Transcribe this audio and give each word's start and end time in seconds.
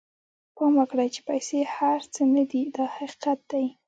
پام 0.55 0.71
وکړئ 0.79 1.07
چې 1.15 1.21
پیسې 1.29 1.59
هر 1.75 1.99
څه 2.13 2.21
نه 2.35 2.43
دي 2.51 2.61
دا 2.75 2.85
حقیقت 2.95 3.39
دی. 3.51 3.65